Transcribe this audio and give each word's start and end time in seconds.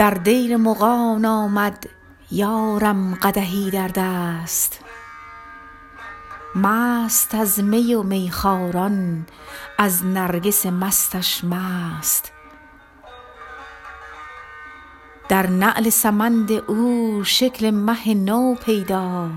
در 0.00 0.10
دیر 0.10 0.56
مغان 0.56 1.24
آمد 1.24 1.88
یارم 2.30 3.14
قدحی 3.14 3.70
در 3.70 3.88
دست. 3.88 4.80
مست 6.54 7.34
از 7.34 7.64
می 7.64 7.94
و 7.94 8.02
میخواران 8.02 9.26
از 9.78 10.04
نرگس 10.04 10.66
مستش 10.66 11.44
مست. 11.44 12.32
در 15.28 15.46
نعل 15.46 15.88
سمند 15.88 16.52
او 16.52 17.24
شکل 17.24 17.70
مه 17.70 18.14
نو 18.14 18.54
پیدا 18.54 19.30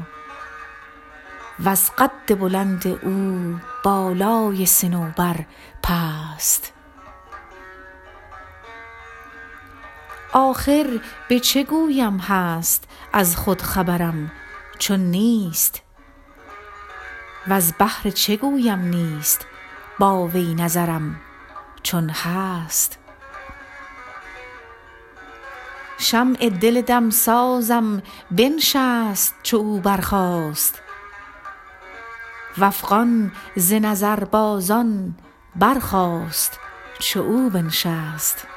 وز 1.65 1.89
قد 1.89 2.39
بلند 2.39 2.87
او 2.87 3.55
بالای 3.83 4.65
صنوبر 4.65 5.35
پست. 5.83 6.72
آخر 10.33 10.99
به 11.27 11.39
چه 11.39 11.63
گویم 11.63 12.17
هست 12.17 12.83
از 13.13 13.37
خود 13.37 13.61
خبرم 13.61 14.31
چون 14.79 14.99
نیست؟ 14.99 15.81
وز 17.47 17.73
بهر 17.73 18.09
چه 18.09 18.35
گویم 18.35 18.79
نیست 18.79 19.45
با 19.99 20.27
وی 20.27 20.55
نظرم 20.55 21.21
چون 21.83 22.09
هست؟ 22.09 22.99
شمع 25.97 26.49
دل 26.49 26.81
دمسازم 26.81 28.01
بنشست 28.31 29.35
چو 29.43 29.57
او 29.57 29.79
برخاست. 29.79 30.81
وافغان 32.57 33.31
ز 33.55 33.73
نظربازان 33.73 35.15
برخاست 35.55 36.59
چو 36.99 37.19
او 37.19 37.49
بنشست. 37.49 38.47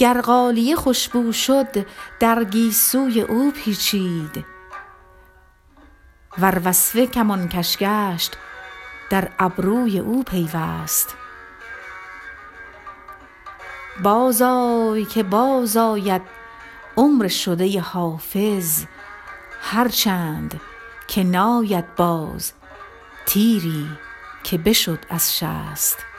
گر 0.00 0.20
غالیه 0.20 0.76
خوش 0.76 1.08
بو 1.08 1.32
شد 1.32 1.86
در 2.20 2.44
گیسوی 2.44 3.20
او 3.20 3.52
پیچید. 3.52 4.44
ور 6.38 6.62
وصفه 6.64 7.06
کمانکش 7.06 7.76
گشت 7.76 8.36
در 9.10 9.28
ابروی 9.38 9.98
او 9.98 10.22
پیوست. 10.22 11.14
بازآی 14.02 15.04
که 15.04 15.22
بازآید 15.22 16.22
عمر 16.96 17.28
شده 17.28 17.80
حافظ. 17.80 18.84
هر 19.62 19.88
چند 19.88 20.60
که 21.08 21.24
ناید 21.24 21.94
باز 21.94 22.52
تیری 23.26 23.88
که 24.44 24.58
بشد 24.58 24.98
از 25.10 25.36
شست. 25.38 26.09